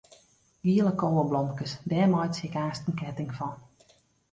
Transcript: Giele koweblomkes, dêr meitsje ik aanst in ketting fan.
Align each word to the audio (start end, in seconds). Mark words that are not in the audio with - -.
Giele 0.65 0.91
koweblomkes, 0.99 1.71
dêr 1.89 2.07
meitsje 2.13 2.45
ik 2.49 2.55
aanst 2.63 2.87
in 2.89 2.97
ketting 3.01 3.31
fan. 3.37 3.55